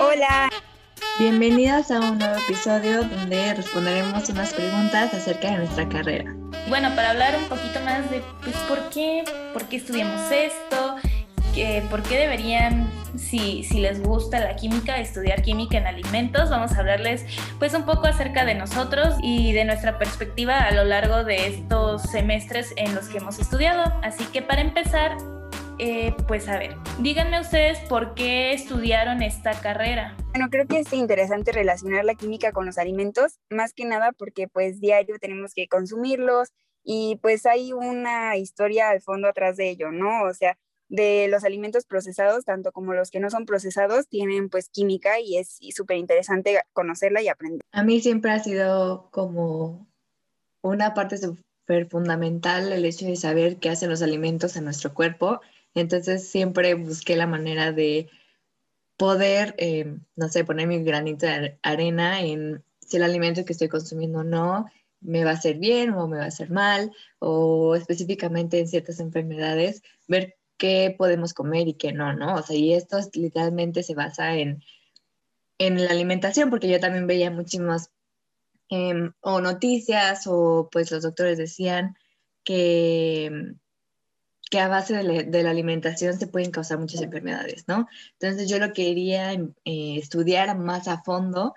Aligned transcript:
Hola. 0.00 0.50
Bienvenidos 1.20 1.90
a 1.92 2.00
un 2.00 2.18
nuevo 2.18 2.34
episodio 2.36 3.04
donde 3.04 3.54
responderemos 3.54 4.28
unas 4.28 4.52
preguntas 4.52 5.14
acerca 5.14 5.52
de 5.52 5.58
nuestra 5.58 5.88
carrera. 5.88 6.34
Bueno, 6.68 6.94
para 6.96 7.10
hablar 7.10 7.36
un 7.36 7.44
poquito 7.44 7.80
más 7.80 8.10
de 8.10 8.20
pues, 8.42 8.56
por 8.68 8.90
qué, 8.90 9.24
por 9.52 9.64
qué 9.66 9.76
estudiamos 9.76 10.20
esto, 10.32 10.96
por 11.88 12.02
qué 12.02 12.18
deberían, 12.18 12.90
si, 13.16 13.62
si, 13.62 13.80
les 13.80 14.02
gusta 14.02 14.40
la 14.40 14.56
química, 14.56 14.98
estudiar 14.98 15.42
química 15.42 15.78
en 15.78 15.86
alimentos. 15.86 16.50
Vamos 16.50 16.72
a 16.72 16.80
hablarles 16.80 17.24
pues 17.60 17.74
un 17.74 17.84
poco 17.84 18.08
acerca 18.08 18.44
de 18.44 18.56
nosotros 18.56 19.14
y 19.22 19.52
de 19.52 19.64
nuestra 19.64 19.98
perspectiva 19.98 20.58
a 20.58 20.72
lo 20.72 20.84
largo 20.84 21.22
de 21.22 21.46
estos 21.46 22.02
semestres 22.02 22.72
en 22.76 22.94
los 22.96 23.08
que 23.08 23.18
hemos 23.18 23.38
estudiado. 23.38 23.84
Así 24.02 24.24
que 24.24 24.42
para 24.42 24.62
empezar, 24.62 25.16
eh, 25.86 26.14
pues 26.26 26.48
a 26.48 26.58
ver, 26.58 26.76
díganme 27.00 27.38
ustedes 27.38 27.78
por 27.90 28.14
qué 28.14 28.54
estudiaron 28.54 29.22
esta 29.22 29.60
carrera. 29.60 30.16
Bueno, 30.30 30.48
creo 30.50 30.66
que 30.66 30.78
es 30.78 30.90
interesante 30.94 31.52
relacionar 31.52 32.06
la 32.06 32.14
química 32.14 32.52
con 32.52 32.64
los 32.64 32.78
alimentos, 32.78 33.38
más 33.50 33.74
que 33.74 33.84
nada 33.84 34.12
porque 34.12 34.48
pues 34.48 34.80
diario 34.80 35.18
tenemos 35.20 35.52
que 35.52 35.68
consumirlos 35.68 36.48
y 36.82 37.18
pues 37.20 37.44
hay 37.44 37.74
una 37.74 38.38
historia 38.38 38.88
al 38.88 39.02
fondo 39.02 39.28
atrás 39.28 39.58
de 39.58 39.68
ello, 39.68 39.92
¿no? 39.92 40.22
O 40.22 40.32
sea, 40.32 40.56
de 40.88 41.28
los 41.28 41.44
alimentos 41.44 41.84
procesados, 41.84 42.46
tanto 42.46 42.72
como 42.72 42.94
los 42.94 43.10
que 43.10 43.20
no 43.20 43.28
son 43.28 43.44
procesados, 43.44 44.08
tienen 44.08 44.48
pues 44.48 44.70
química 44.70 45.20
y 45.20 45.36
es 45.36 45.58
súper 45.76 45.98
interesante 45.98 46.62
conocerla 46.72 47.20
y 47.20 47.28
aprender. 47.28 47.60
A 47.72 47.82
mí 47.82 48.00
siempre 48.00 48.30
ha 48.30 48.38
sido 48.38 49.10
como 49.10 49.86
una 50.62 50.94
parte 50.94 51.18
súper 51.18 51.90
fundamental 51.90 52.72
el 52.72 52.86
hecho 52.86 53.04
de 53.04 53.16
saber 53.16 53.58
qué 53.58 53.68
hacen 53.68 53.90
los 53.90 54.00
alimentos 54.00 54.56
en 54.56 54.64
nuestro 54.64 54.94
cuerpo 54.94 55.42
entonces 55.74 56.28
siempre 56.28 56.74
busqué 56.74 57.16
la 57.16 57.26
manera 57.26 57.72
de 57.72 58.08
poder, 58.96 59.54
eh, 59.58 59.96
no 60.16 60.28
sé, 60.28 60.44
poner 60.44 60.66
mi 60.68 60.82
granito 60.82 61.26
de 61.26 61.58
arena 61.62 62.20
en 62.20 62.62
si 62.80 62.96
el 62.96 63.02
alimento 63.02 63.44
que 63.44 63.52
estoy 63.52 63.68
consumiendo 63.68 64.20
o 64.20 64.24
no 64.24 64.66
me 65.00 65.24
va 65.24 65.32
a 65.32 65.34
hacer 65.34 65.58
bien 65.58 65.90
o 65.90 66.08
me 66.08 66.18
va 66.18 66.24
a 66.24 66.28
hacer 66.28 66.50
mal, 66.50 66.92
o 67.18 67.74
específicamente 67.76 68.58
en 68.58 68.68
ciertas 68.68 69.00
enfermedades, 69.00 69.82
ver 70.08 70.36
qué 70.56 70.94
podemos 70.96 71.34
comer 71.34 71.68
y 71.68 71.74
qué 71.74 71.92
no, 71.92 72.14
¿no? 72.14 72.36
O 72.36 72.42
sea, 72.42 72.56
y 72.56 72.72
esto 72.72 72.98
literalmente 73.12 73.82
se 73.82 73.94
basa 73.94 74.36
en, 74.36 74.62
en 75.58 75.84
la 75.84 75.90
alimentación, 75.90 76.50
porque 76.50 76.68
yo 76.68 76.80
también 76.80 77.06
veía 77.06 77.30
muchísimas 77.30 77.90
em, 78.70 79.12
o 79.20 79.40
noticias 79.40 80.26
o 80.26 80.68
pues 80.72 80.90
los 80.90 81.02
doctores 81.02 81.36
decían 81.36 81.96
que 82.44 83.54
que 84.54 84.60
a 84.60 84.68
base 84.68 84.94
de 84.94 85.42
la, 85.42 85.50
alimentación 85.50 86.16
se 86.16 86.28
pueden 86.28 86.52
causar 86.52 86.78
muchas 86.78 87.02
enfermedades, 87.02 87.64
¿no? 87.66 87.88
Entonces 88.12 88.48
yo 88.48 88.60
lo 88.60 88.72
quería 88.72 89.32
eh, 89.32 89.48
estudiar 89.64 90.56
más 90.56 90.86
a 90.86 91.02
fondo 91.02 91.54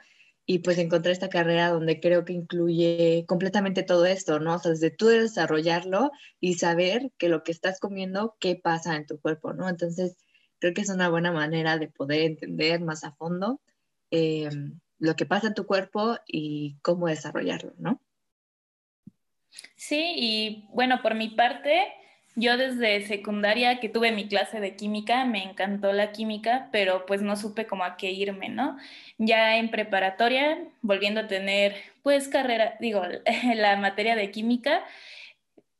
y 0.47 0.59
pues 0.59 0.79
encontré 0.79 1.11
esta 1.11 1.29
carrera 1.29 1.69
donde 1.69 1.99
creo 1.99 2.25
que 2.25 2.33
incluye 2.33 3.23
completamente 3.27 3.83
todo 3.83 4.07
esto, 4.07 4.39
¿no? 4.39 4.55
O 4.55 4.59
sea, 4.59 4.71
desde 4.71 4.89
tú 4.89 5.09
desarrollarlo 5.09 6.09
y 6.39 6.55
saber 6.55 7.11
que 7.19 7.29
lo 7.29 7.43
que 7.43 7.51
estás 7.51 7.79
comiendo, 7.79 8.35
qué 8.39 8.55
pasa 8.55 8.95
en 8.95 9.05
tu 9.05 9.21
cuerpo, 9.21 9.53
¿no? 9.53 9.69
Entonces 9.69 10.17
creo 10.57 10.73
que 10.73 10.81
es 10.81 10.89
una 10.89 11.07
buena 11.07 11.31
manera 11.31 11.77
de 11.77 11.89
poder 11.89 12.21
entender 12.21 12.81
más 12.81 13.03
a 13.03 13.11
fondo 13.11 13.61
eh, 14.09 14.49
lo 14.97 15.15
que 15.15 15.27
pasa 15.27 15.45
en 15.45 15.53
tu 15.53 15.67
cuerpo 15.67 16.17
y 16.25 16.79
cómo 16.81 17.05
desarrollarlo, 17.05 17.75
¿no? 17.77 18.01
Sí, 19.75 20.13
y 20.15 20.67
bueno, 20.71 21.03
por 21.03 21.13
mi 21.13 21.29
parte, 21.29 21.93
yo 22.37 22.55
desde 22.55 23.01
secundaria 23.07 23.79
que 23.79 23.89
tuve 23.89 24.11
mi 24.11 24.27
clase 24.27 24.59
de 24.59 24.75
química, 24.75 25.25
me 25.25 25.43
encantó 25.43 25.91
la 25.91 26.11
química, 26.11 26.69
pero 26.71 27.07
pues 27.07 27.23
no 27.23 27.35
supe 27.35 27.65
cómo 27.65 27.83
a 27.83 27.97
qué 27.97 28.11
irme, 28.11 28.49
¿no? 28.49 28.77
Ya 29.17 29.57
en 29.57 29.71
preparatoria, 29.71 30.59
volviendo 30.83 31.21
a 31.21 31.27
tener 31.27 31.75
pues 32.03 32.27
carrera, 32.27 32.77
digo, 32.79 33.01
la 33.55 33.75
materia 33.77 34.15
de 34.15 34.29
química, 34.29 34.85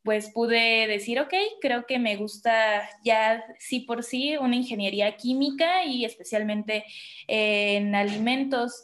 pues 0.01 0.31
pude 0.31 0.87
decir, 0.87 1.19
ok, 1.19 1.33
creo 1.61 1.85
que 1.85 1.99
me 1.99 2.15
gusta 2.15 2.89
ya 3.03 3.43
sí 3.59 3.81
por 3.81 4.03
sí 4.03 4.35
una 4.37 4.55
ingeniería 4.55 5.15
química 5.15 5.83
y 5.85 6.05
especialmente 6.05 6.85
en 7.27 7.93
alimentos. 7.93 8.83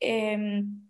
Em, 0.00 0.87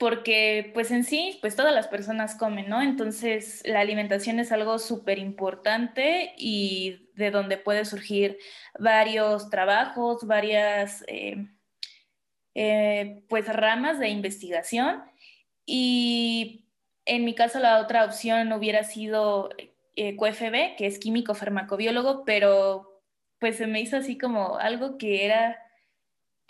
porque 0.00 0.70
pues 0.72 0.90
en 0.92 1.04
sí, 1.04 1.38
pues 1.42 1.56
todas 1.56 1.74
las 1.74 1.86
personas 1.86 2.34
comen, 2.34 2.70
¿no? 2.70 2.80
Entonces 2.80 3.62
la 3.66 3.80
alimentación 3.80 4.40
es 4.40 4.50
algo 4.50 4.78
súper 4.78 5.18
importante 5.18 6.32
y 6.38 7.10
de 7.16 7.30
donde 7.30 7.58
puede 7.58 7.84
surgir 7.84 8.38
varios 8.78 9.50
trabajos, 9.50 10.26
varias 10.26 11.04
eh, 11.06 11.48
eh, 12.54 13.24
pues 13.28 13.46
ramas 13.54 13.98
de 13.98 14.08
investigación 14.08 15.02
y 15.66 16.64
en 17.04 17.26
mi 17.26 17.34
caso 17.34 17.58
la 17.58 17.78
otra 17.78 18.06
opción 18.06 18.54
hubiera 18.54 18.84
sido 18.84 19.50
eh, 19.96 20.16
QFB, 20.16 20.76
que 20.78 20.86
es 20.86 20.98
químico 20.98 21.34
farmacobiólogo, 21.34 22.24
pero 22.24 23.02
pues 23.38 23.58
se 23.58 23.66
me 23.66 23.82
hizo 23.82 23.98
así 23.98 24.16
como 24.16 24.56
algo 24.56 24.96
que 24.96 25.26
era 25.26 25.58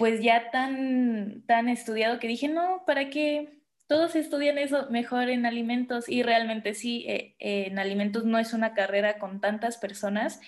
pues 0.01 0.23
ya 0.23 0.51
tan, 0.51 1.43
tan 1.47 1.69
estudiado 1.69 2.19
que 2.19 2.27
dije, 2.27 2.49
no, 2.49 2.85
¿para 2.87 3.11
qué? 3.11 3.61
Todos 3.87 4.17
estudian 4.17 4.57
eso 4.57 4.87
mejor 4.89 5.29
en 5.29 5.45
alimentos 5.45 6.09
y 6.09 6.23
realmente 6.23 6.73
sí, 6.73 7.05
eh, 7.07 7.37
en 7.39 7.79
alimentos 7.79 8.25
no 8.25 8.39
es 8.39 8.55
una 8.55 8.73
carrera 8.73 9.19
con 9.19 9.43
tantas 9.43 9.77
personas 9.77 10.41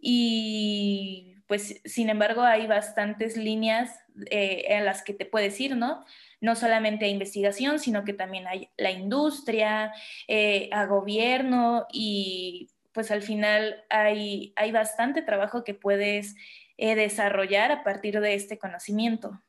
y 0.00 1.34
pues 1.46 1.82
sin 1.84 2.08
embargo 2.08 2.44
hay 2.44 2.66
bastantes 2.66 3.36
líneas 3.36 3.94
eh, 4.30 4.64
en 4.68 4.86
las 4.86 5.02
que 5.02 5.12
te 5.12 5.26
puedes 5.26 5.60
ir, 5.60 5.76
¿no? 5.76 6.02
No 6.40 6.56
solamente 6.56 7.04
a 7.04 7.08
investigación, 7.08 7.80
sino 7.80 8.04
que 8.04 8.14
también 8.14 8.46
hay 8.46 8.70
la 8.78 8.90
industria, 8.90 9.92
eh, 10.28 10.70
a 10.72 10.86
gobierno 10.86 11.86
y 11.92 12.70
pues 12.92 13.10
al 13.10 13.20
final 13.20 13.84
hay, 13.90 14.54
hay 14.56 14.72
bastante 14.72 15.20
trabajo 15.20 15.62
que 15.62 15.74
puedes 15.74 16.36
eh, 16.76 16.94
desarrollar 16.94 17.72
a 17.72 17.84
partir 17.84 18.20
de 18.20 18.34
este 18.34 18.58
conocimiento. 18.58 19.40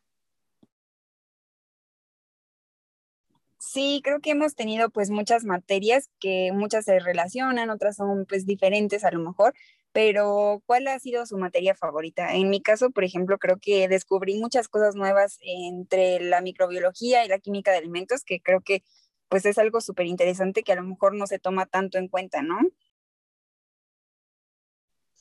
Sí, 3.60 4.02
creo 4.04 4.20
que 4.22 4.32
hemos 4.32 4.56
tenido 4.56 4.90
pues 4.90 5.10
muchas 5.10 5.44
materias 5.44 6.10
que 6.20 6.52
muchas 6.54 6.86
se 6.86 7.00
relacionan, 7.00 7.70
otras 7.70 7.96
son 7.96 8.26
pues 8.26 8.46
diferentes 8.46 9.04
a 9.04 9.12
lo 9.12 9.20
mejor, 9.20 9.54
pero 9.92 10.62
¿cuál 10.66 10.88
ha 10.88 11.00
sido 11.00 11.26
su 11.26 11.38
materia 11.38 11.74
favorita? 11.74 12.36
En 12.36 12.50
mi 12.50 12.62
caso, 12.62 12.92
por 12.92 13.04
ejemplo, 13.04 13.38
creo 13.40 13.58
que 13.60 13.88
descubrí 13.88 14.38
muchas 14.40 14.68
cosas 14.68 14.96
nuevas 14.96 15.40
entre 15.42 16.20
la 16.20 16.42
microbiología 16.42 17.26
y 17.26 17.28
la 17.28 17.40
química 17.40 17.72
de 17.72 17.78
alimentos, 17.78 18.24
que 18.24 18.40
creo 18.40 18.62
que 18.62 18.84
pues 19.30 19.46
es 19.46 19.58
algo 19.58 19.82
súper 19.82 20.06
interesante 20.06 20.64
que 20.64 20.74
a 20.74 20.76
lo 20.76 20.84
mejor 20.84 21.16
no 21.16 21.28
se 21.28 21.40
toma 21.40 21.66
tanto 21.66 21.98
en 21.98 22.08
cuenta, 22.08 22.42
¿no? 22.44 22.60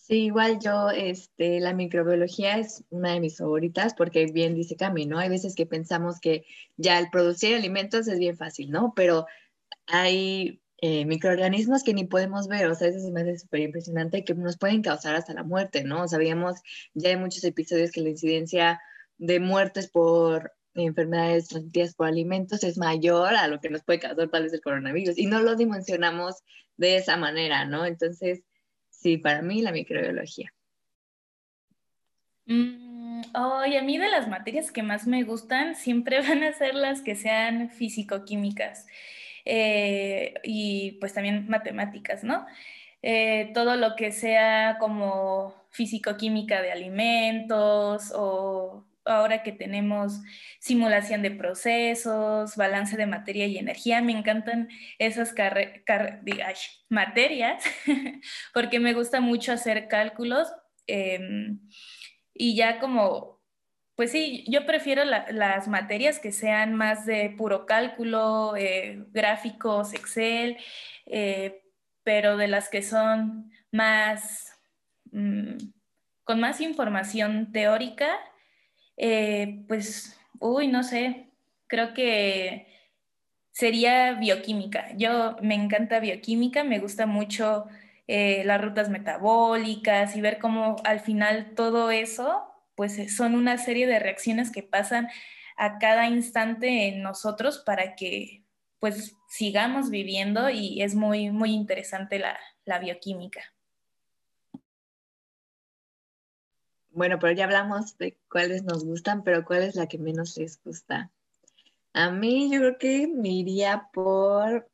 Sí, 0.07 0.25
igual 0.27 0.59
yo, 0.61 0.91
este, 0.91 1.61
la 1.61 1.73
microbiología 1.73 2.59
es 2.59 2.85
una 2.91 3.15
de 3.15 3.21
mis 3.21 3.39
favoritas 3.39 3.95
porque 3.95 4.27
bien 4.27 4.55
dice 4.55 4.77
Cami, 4.77 5.07
¿no? 5.07 5.19
Hay 5.19 5.31
veces 5.31 5.55
que 5.55 5.65
pensamos 5.65 6.21
que 6.21 6.45
ya 6.77 6.99
el 6.99 7.09
producir 7.09 7.55
alimentos 7.55 8.07
es 8.07 8.19
bien 8.19 8.37
fácil, 8.37 8.71
¿no? 8.71 8.93
Pero 8.95 9.25
hay 9.87 10.61
eh, 10.83 11.07
microorganismos 11.07 11.83
que 11.83 11.95
ni 11.95 12.05
podemos 12.05 12.49
ver, 12.49 12.67
o 12.67 12.75
sea, 12.75 12.89
eso 12.89 13.01
se 13.01 13.11
me 13.13 13.23
hace 13.23 13.39
súper 13.39 13.61
impresionante 13.61 14.25
que 14.25 14.35
nos 14.35 14.59
pueden 14.59 14.83
causar 14.83 15.15
hasta 15.15 15.33
la 15.33 15.43
muerte, 15.43 15.85
¿no? 15.85 16.07
Sabíamos 16.07 16.57
ya 16.93 17.09
hay 17.09 17.17
muchos 17.17 17.43
episodios 17.45 17.91
que 17.91 18.03
la 18.03 18.11
incidencia 18.11 18.81
de 19.17 19.41
muertes 19.41 19.89
por 19.91 20.53
enfermedades 20.75 21.49
transmitidas 21.49 21.95
por 21.95 22.09
alimentos 22.09 22.63
es 22.63 22.77
mayor 22.77 23.35
a 23.37 23.49
lo 23.49 23.59
que 23.59 23.71
nos 23.71 23.83
puede 23.85 24.01
causar 24.01 24.29
tal 24.29 24.43
vez 24.43 24.53
el 24.53 24.61
coronavirus 24.61 25.17
y 25.17 25.25
no 25.25 25.41
lo 25.41 25.57
dimensionamos 25.57 26.43
de 26.77 26.97
esa 26.97 27.17
manera, 27.17 27.65
¿no? 27.65 27.87
Entonces, 27.87 28.43
Sí, 29.05 29.19
para 29.19 29.43
mí 29.43 29.61
la 29.61 29.71
microbiología. 29.71 30.51
Mm, 32.47 33.21
a 33.35 33.83
mí 33.83 33.99
de 33.99 34.09
las 34.09 34.29
materias 34.29 34.73
que 34.73 34.83
más 34.83 35.07
me 35.07 35.25
gustan 35.25 35.75
siempre 35.75 36.21
van 36.27 36.43
a 36.43 36.55
ser 36.55 36.75
las 36.75 37.03
que 37.03 37.15
sean 37.15 37.69
físico-químicas 37.69 38.87
eh, 39.45 40.33
y 40.43 40.93
pues 41.01 41.13
también 41.13 41.47
matemáticas, 41.51 42.25
¿no? 42.25 42.47
Eh, 43.03 43.51
todo 43.53 43.77
lo 43.77 43.95
que 43.95 44.11
sea 44.11 44.79
como 44.81 45.55
físico-química 45.69 46.63
de 46.63 46.73
alimentos 46.73 48.11
o 48.17 48.87
ahora 49.05 49.43
que 49.43 49.53
tenemos 49.53 50.21
simulación 50.61 51.23
de 51.23 51.31
procesos, 51.31 52.57
balance 52.57 52.97
de 52.97 53.07
materia 53.07 53.47
y 53.47 53.59
energía, 53.59 54.01
me 54.03 54.13
encantan 54.13 54.69
esas 54.99 55.35
materias 56.89 57.63
porque 58.55 58.81
me 58.81 58.95
gusta 58.95 59.21
mucho 59.21 59.53
hacer 59.53 59.89
cálculos 59.89 60.49
em, 60.87 61.61
y 62.33 62.57
ya 62.57 62.81
como, 62.81 63.41
pues 63.95 64.11
sí, 64.11 64.45
yo 64.49 64.67
prefiero 64.67 65.05
las 65.05 65.69
materias 65.69 66.19
que 66.19 66.33
sean 66.33 66.75
más 66.75 67.07
de 67.07 67.31
puro 67.37 67.67
cálculo, 67.67 68.57
eh, 68.57 69.05
gráficos, 69.13 69.95
Excel, 69.95 70.57
eh, 71.07 71.63
pero 72.03 72.37
de 72.37 72.49
las 72.49 72.69
que 72.69 72.83
son 72.83 73.53
más, 73.71 74.53
mm, 75.13 75.57
con 76.25 76.41
más 76.41 76.61
información 76.61 77.53
teórica 77.53 78.19
Eh, 78.97 79.65
pues, 79.69 80.19
uy, 80.41 80.69
no 80.69 80.83
sé, 80.83 81.31
creo 81.67 81.95
que 81.95 82.67
sería 83.53 84.15
bioquímica. 84.15 84.97
Yo 84.97 85.37
me 85.43 85.55
encanta 85.55 86.01
bioquímica, 86.01 86.65
me 86.65 86.81
gusta 86.81 87.07
mucho 87.07 87.67
eh, 88.09 88.45
las 88.47 88.61
rutas 88.63 88.91
metabólicas 88.91 90.17
y 90.17 90.21
ver 90.21 90.39
cómo 90.39 90.77
al 90.85 91.01
final 91.01 91.55
todo 91.57 91.91
eso, 91.91 92.45
pues 92.77 93.17
son 93.17 93.35
una 93.35 93.59
serie 93.59 93.87
de 93.87 93.99
reacciones 94.01 94.51
que 94.53 94.63
pasan 94.63 95.09
a 95.57 95.79
cada 95.79 96.09
instante 96.09 96.89
en 96.89 97.03
nosotros 97.03 97.59
para 97.67 97.97
que 97.97 98.45
pues 98.81 99.17
sigamos 99.29 99.91
viviendo 99.91 100.51
y 100.51 100.83
es 100.83 100.95
muy, 100.95 101.31
muy 101.31 101.53
interesante 101.53 102.19
la 102.65 102.81
bioquímica. 102.81 103.54
Bueno, 106.95 107.19
pero 107.19 107.33
ya 107.33 107.45
hablamos 107.45 107.99
de 107.99 108.17
cuáles 108.31 108.63
nos 108.63 108.85
gustan, 108.85 109.25
pero 109.25 109.45
¿cuál 109.45 109.65
es 109.65 109.75
la 109.75 109.89
que 109.89 109.99
menos 109.99 110.37
les 110.37 110.63
gusta? 110.63 111.11
A 111.93 112.13
mí 112.13 112.51
yo 112.53 112.61
creo 112.61 112.79
que 112.79 113.09
me 113.09 113.31
iría 113.31 113.89
por 113.93 114.71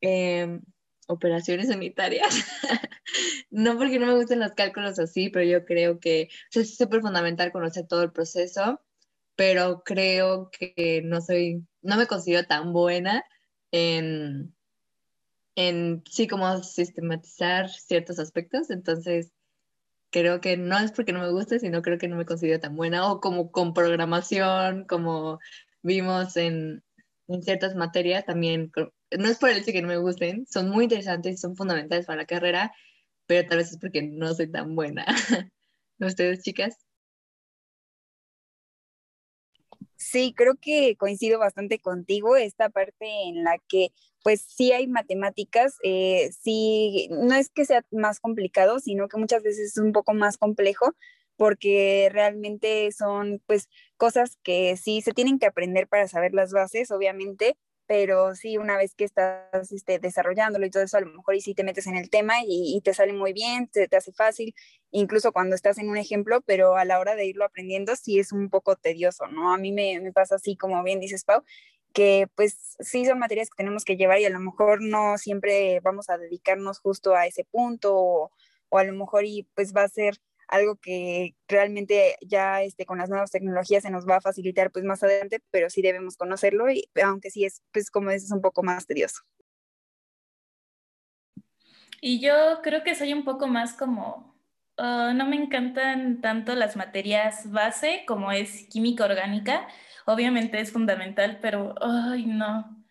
em, 0.00 0.62
operaciones 1.08 1.68
sanitarias. 1.68 2.28
no 3.50 3.76
porque 3.78 3.98
no 3.98 4.06
me 4.06 4.14
gusten 4.14 4.38
los 4.38 4.52
cálculos 4.52 5.00
así, 5.00 5.28
pero 5.28 5.44
yo 5.44 5.64
creo 5.64 5.98
que 5.98 6.28
es 6.52 6.76
súper 6.76 7.00
fundamental 7.00 7.50
conocer 7.50 7.88
todo 7.88 8.04
el 8.04 8.12
proceso, 8.12 8.80
pero 9.34 9.82
creo 9.84 10.50
que 10.50 11.02
no 11.04 11.20
soy, 11.20 11.66
no 11.82 11.96
me 11.96 12.06
considero 12.06 12.46
tan 12.46 12.72
buena 12.72 13.24
en, 13.72 14.54
en 15.56 16.04
sí, 16.08 16.28
como 16.28 16.62
sistematizar 16.62 17.70
ciertos 17.70 18.20
aspectos. 18.20 18.70
Entonces, 18.70 19.32
creo 20.20 20.40
que 20.40 20.56
no 20.56 20.78
es 20.78 20.92
porque 20.92 21.12
no 21.12 21.20
me 21.20 21.30
guste, 21.30 21.60
sino 21.60 21.82
creo 21.82 21.98
que 21.98 22.08
no 22.08 22.16
me 22.16 22.24
considero 22.24 22.58
tan 22.58 22.74
buena. 22.74 23.12
O 23.12 23.20
como 23.20 23.50
con 23.52 23.74
programación, 23.74 24.86
como 24.86 25.40
vimos 25.82 26.38
en, 26.38 26.82
en 27.28 27.42
ciertas 27.42 27.74
materias, 27.74 28.24
también, 28.24 28.72
no 29.18 29.28
es 29.28 29.38
por 29.38 29.50
el 29.50 29.58
hecho 29.58 29.72
que 29.72 29.82
no 29.82 29.88
me 29.88 29.98
gusten, 29.98 30.46
son 30.46 30.70
muy 30.70 30.84
interesantes, 30.84 31.38
son 31.38 31.54
fundamentales 31.54 32.06
para 32.06 32.22
la 32.22 32.26
carrera, 32.26 32.72
pero 33.26 33.46
tal 33.46 33.58
vez 33.58 33.72
es 33.72 33.78
porque 33.78 34.02
no 34.02 34.32
soy 34.32 34.50
tan 34.50 34.74
buena. 34.74 35.04
¿Ustedes, 36.00 36.42
chicas? 36.42 36.85
Sí, 39.96 40.34
creo 40.36 40.54
que 40.60 40.96
coincido 40.96 41.38
bastante 41.38 41.78
contigo, 41.78 42.36
esta 42.36 42.68
parte 42.68 43.06
en 43.28 43.44
la 43.44 43.58
que 43.68 43.88
pues 44.22 44.42
sí 44.42 44.72
hay 44.72 44.88
matemáticas, 44.88 45.76
eh, 45.84 46.30
sí, 46.42 47.08
no 47.10 47.34
es 47.34 47.48
que 47.50 47.64
sea 47.64 47.84
más 47.92 48.20
complicado, 48.20 48.78
sino 48.80 49.08
que 49.08 49.16
muchas 49.18 49.42
veces 49.42 49.72
es 49.72 49.78
un 49.78 49.92
poco 49.92 50.12
más 50.14 50.36
complejo 50.36 50.94
porque 51.36 52.08
realmente 52.12 52.90
son 52.92 53.40
pues 53.46 53.68
cosas 53.96 54.36
que 54.42 54.76
sí 54.76 55.00
se 55.02 55.12
tienen 55.12 55.38
que 55.38 55.46
aprender 55.46 55.86
para 55.88 56.08
saber 56.08 56.34
las 56.34 56.52
bases, 56.52 56.90
obviamente, 56.90 57.56
pero 57.86 58.34
sí, 58.34 58.58
una 58.58 58.76
vez 58.76 58.94
que 58.94 59.04
estás 59.04 59.72
este, 59.72 59.98
desarrollándolo 59.98 60.66
y 60.66 60.70
todo 60.70 60.82
eso, 60.82 60.96
a 60.96 61.00
lo 61.00 61.06
mejor 61.12 61.34
y 61.34 61.40
sí 61.40 61.54
te 61.54 61.64
metes 61.64 61.86
en 61.86 61.96
el 61.96 62.10
tema 62.10 62.34
y, 62.46 62.80
te 62.84 62.94
sale 62.94 63.12
muy 63.12 63.32
bien, 63.32 63.68
te, 63.68 63.88
te, 63.88 63.96
hace 63.96 64.12
fácil, 64.12 64.54
incluso 64.90 65.32
cuando 65.32 65.54
estás 65.54 65.78
en 65.78 65.88
un 65.88 65.96
ejemplo, 65.96 66.40
pero 66.42 66.76
a 66.76 66.84
la 66.84 66.98
hora 66.98 67.14
de 67.14 67.26
irlo 67.26 67.44
aprendiendo 67.44 67.96
sí 67.96 68.18
es 68.18 68.32
un 68.32 68.50
poco 68.50 68.76
tedioso, 68.76 69.26
¿no? 69.28 69.52
A 69.52 69.58
mí 69.58 69.72
me, 69.72 70.00
me 70.00 70.12
pasa 70.12 70.36
así, 70.36 70.56
como 70.56 70.82
bien 70.82 71.00
dices, 71.00 71.24
Pau, 71.24 71.42
que 71.92 72.28
pues 72.34 72.76
sí 72.80 73.06
son 73.06 73.18
materias 73.18 73.48
que 73.48 73.56
tenemos 73.56 73.84
que 73.84 73.96
llevar 73.96 74.20
y 74.20 74.26
a 74.26 74.30
lo 74.30 74.40
mejor 74.40 74.82
no 74.82 75.16
siempre 75.18 75.80
vamos 75.80 76.10
a 76.10 76.18
dedicarnos 76.18 76.78
justo 76.80 77.14
a 77.14 77.26
ese 77.26 77.44
punto 77.44 77.96
o, 77.96 78.32
o 78.68 78.78
a 78.78 78.84
lo 78.84 78.92
mejor 78.92 79.24
y 79.24 79.48
pues 79.54 79.74
va 79.74 79.84
a 79.84 79.88
ser 79.88 80.18
algo 80.48 80.76
que 80.76 81.34
realmente 81.48 82.16
ya 82.20 82.62
este, 82.62 82.86
con 82.86 82.98
las 82.98 83.08
nuevas 83.08 83.30
tecnologías 83.30 83.82
se 83.82 83.90
nos 83.90 84.06
va 84.06 84.16
a 84.16 84.20
facilitar 84.20 84.70
pues 84.70 84.84
más 84.84 85.02
adelante, 85.02 85.40
pero 85.50 85.70
sí 85.70 85.82
debemos 85.82 86.16
conocerlo, 86.16 86.70
y, 86.70 86.88
aunque 87.02 87.30
sí 87.30 87.44
es, 87.44 87.62
pues 87.72 87.90
como 87.90 88.10
dices, 88.10 88.30
un 88.32 88.40
poco 88.40 88.62
más 88.62 88.86
tedioso. 88.86 89.22
Y 92.00 92.20
yo 92.20 92.60
creo 92.62 92.84
que 92.84 92.94
soy 92.94 93.12
un 93.12 93.24
poco 93.24 93.46
más 93.48 93.72
como, 93.72 94.38
ah, 94.76 95.12
no 95.14 95.26
me 95.26 95.36
encantan 95.36 96.20
tanto 96.20 96.54
las 96.54 96.76
materias 96.76 97.50
base 97.50 98.04
como 98.06 98.32
es 98.32 98.66
química 98.68 99.04
orgánica, 99.04 99.66
obviamente 100.06 100.60
es 100.60 100.70
fundamental, 100.72 101.38
pero, 101.40 101.74
ay, 101.80 102.26
no. 102.26 102.84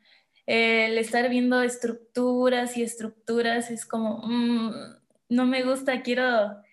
El 0.46 0.98
estar 0.98 1.30
viendo 1.30 1.62
estructuras 1.62 2.78
y 2.78 2.84
estructuras 2.84 3.72
es 3.72 3.86
como, 3.86 4.22
mm, 4.24 4.72
no 5.30 5.46
me 5.46 5.64
gusta, 5.64 6.02
quiero 6.02 6.65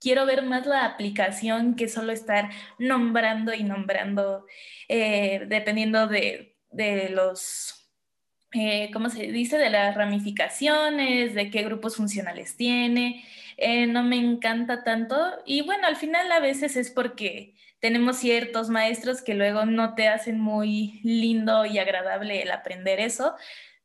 quiero 0.00 0.26
ver 0.26 0.42
más 0.42 0.66
la 0.66 0.84
aplicación 0.84 1.76
que 1.76 1.88
solo 1.88 2.12
estar 2.12 2.50
nombrando 2.78 3.54
y 3.54 3.62
nombrando, 3.62 4.46
eh, 4.88 5.44
dependiendo 5.46 6.08
de, 6.08 6.56
los, 7.10 7.90
eh, 8.52 8.90
¿cómo 8.92 9.10
se 9.10 9.26
dice? 9.28 9.58
De 9.58 9.70
las 9.70 9.94
ramificaciones, 9.94 11.34
de 11.34 11.50
qué 11.50 11.62
grupos 11.62 11.96
funcionales 11.96 12.56
tiene. 12.56 13.24
Eh, 13.56 13.86
no 13.86 14.02
me 14.02 14.16
encanta 14.16 14.82
tanto. 14.84 15.16
Y 15.44 15.62
bueno, 15.62 15.86
al 15.86 15.96
final 15.96 16.32
a 16.32 16.40
veces 16.40 16.76
es 16.76 16.90
porque 16.90 17.54
tenemos 17.80 18.16
ciertos 18.16 18.70
maestros 18.70 19.22
que 19.22 19.34
luego 19.34 19.64
no 19.66 19.94
te 19.94 20.08
hacen 20.08 20.40
muy 20.40 21.00
lindo 21.02 21.66
y 21.66 21.78
agradable 21.78 22.42
el 22.42 22.50
aprender 22.50 23.00
eso, 23.00 23.34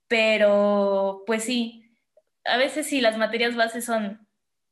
pero 0.07 1.23
pues 1.25 1.44
sí, 1.45 1.85
a 2.45 2.57
veces 2.57 2.88
sí, 2.88 3.01
las 3.01 3.18
materias 3.18 3.56
bases 3.56 3.85
son 3.85 4.25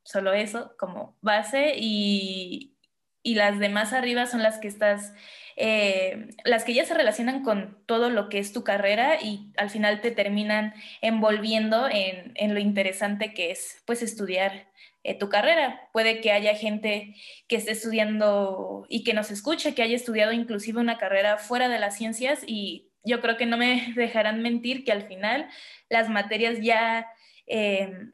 solo 0.04 0.32
eso 0.32 0.74
como 0.78 1.16
base 1.20 1.74
y, 1.76 2.76
y 3.22 3.34
las 3.34 3.58
demás 3.58 3.92
arriba 3.92 4.26
son 4.26 4.42
las 4.42 4.58
que 4.58 4.68
estás, 4.68 5.14
eh, 5.56 6.28
las 6.44 6.64
que 6.64 6.74
ya 6.74 6.84
se 6.84 6.94
relacionan 6.94 7.42
con 7.42 7.82
todo 7.86 8.10
lo 8.10 8.28
que 8.28 8.38
es 8.38 8.52
tu 8.52 8.62
carrera 8.62 9.16
y 9.20 9.50
al 9.56 9.70
final 9.70 10.00
te 10.00 10.10
terminan 10.10 10.74
envolviendo 11.00 11.88
en, 11.88 12.32
en 12.34 12.54
lo 12.54 12.60
interesante 12.60 13.32
que 13.32 13.50
es 13.50 13.82
pues 13.86 14.02
estudiar 14.02 14.68
eh, 15.02 15.18
tu 15.18 15.28
carrera. 15.30 15.88
Puede 15.92 16.20
que 16.20 16.32
haya 16.32 16.54
gente 16.54 17.14
que 17.48 17.56
esté 17.56 17.72
estudiando 17.72 18.86
y 18.88 19.04
que 19.04 19.14
nos 19.14 19.30
escuche, 19.30 19.74
que 19.74 19.82
haya 19.82 19.96
estudiado 19.96 20.32
inclusive 20.32 20.80
una 20.80 20.98
carrera 20.98 21.38
fuera 21.38 21.68
de 21.68 21.78
las 21.78 21.96
ciencias 21.96 22.42
y 22.46 22.90
yo 23.04 23.20
creo 23.20 23.36
que 23.36 23.46
no 23.46 23.56
me 23.56 23.92
dejarán 23.96 24.42
mentir 24.42 24.84
que 24.84 24.92
al 24.92 25.06
final 25.08 25.48
las 25.88 26.08
materias 26.08 26.58
ya... 26.60 27.06
Eh, 27.46 28.12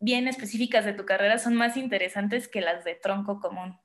bien 0.00 0.28
específicas 0.28 0.84
de 0.84 0.92
tu 0.92 1.04
carrera 1.04 1.38
son 1.38 1.54
más 1.54 1.76
interesantes 1.76 2.48
que 2.48 2.60
las 2.60 2.84
de 2.84 2.94
tronco 2.94 3.40
común. 3.40 3.78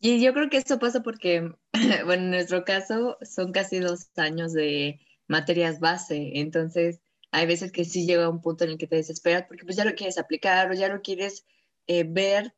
Y 0.00 0.22
yo 0.22 0.32
creo 0.32 0.48
que 0.48 0.56
esto 0.56 0.78
pasa 0.78 1.02
porque, 1.02 1.52
bueno, 2.04 2.24
en 2.24 2.30
nuestro 2.30 2.64
caso 2.64 3.18
son 3.22 3.52
casi 3.52 3.80
dos 3.80 4.10
años 4.16 4.52
de 4.52 5.00
materias 5.26 5.80
base, 5.80 6.32
entonces 6.34 7.00
hay 7.30 7.46
veces 7.46 7.72
que 7.72 7.84
sí 7.84 8.06
llega 8.06 8.28
un 8.28 8.40
punto 8.40 8.64
en 8.64 8.70
el 8.70 8.78
que 8.78 8.86
te 8.86 8.96
desesperas 8.96 9.44
porque 9.46 9.64
pues 9.64 9.76
ya 9.76 9.84
lo 9.84 9.94
quieres 9.94 10.18
aplicar 10.18 10.70
o 10.70 10.74
ya 10.74 10.88
lo 10.88 11.02
quieres 11.02 11.44
eh, 11.86 12.04
ver 12.08 12.54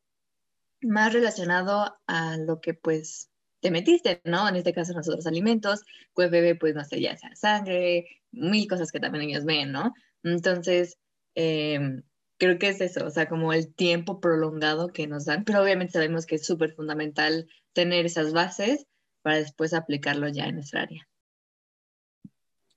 más 0.82 1.12
relacionado 1.12 1.98
a 2.06 2.36
lo 2.36 2.60
que 2.60 2.74
pues 2.74 3.30
te 3.60 3.70
metiste, 3.70 4.20
¿no? 4.24 4.48
En 4.48 4.56
este 4.56 4.72
caso 4.72 4.92
nosotros 4.92 5.26
alimentos, 5.26 5.82
pues 6.14 6.30
bebé 6.30 6.54
pues 6.54 6.74
no 6.74 6.84
sé, 6.84 7.00
ya 7.00 7.16
sea 7.16 7.34
sangre, 7.34 8.06
mil 8.32 8.68
cosas 8.68 8.92
que 8.92 9.00
también 9.00 9.28
ellos 9.28 9.44
ven, 9.44 9.72
¿no? 9.72 9.92
Entonces, 10.22 10.98
Em, 11.34 12.02
creo 12.38 12.58
que 12.58 12.68
es 12.68 12.80
eso, 12.80 13.06
o 13.06 13.10
sea, 13.10 13.28
como 13.28 13.52
el 13.52 13.74
tiempo 13.74 14.20
prolongado 14.20 14.88
que 14.88 15.06
nos 15.06 15.26
dan, 15.26 15.44
pero 15.44 15.62
obviamente 15.62 15.92
sabemos 15.92 16.26
que 16.26 16.36
es 16.36 16.46
súper 16.46 16.72
fundamental 16.72 17.48
tener 17.72 18.06
esas 18.06 18.32
bases 18.32 18.86
para 19.22 19.36
después 19.36 19.74
aplicarlo 19.74 20.28
ya 20.28 20.46
en 20.46 20.56
nuestra 20.56 20.82
área. 20.82 21.08